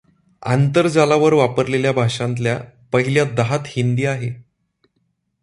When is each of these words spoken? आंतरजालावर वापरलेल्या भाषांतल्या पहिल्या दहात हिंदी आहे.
आंतरजालावर 0.43 1.33
वापरलेल्या 1.33 1.91
भाषांतल्या 1.91 2.59
पहिल्या 2.91 3.23
दहात 3.23 3.59
हिंदी 3.65 4.05
आहे. 4.05 4.33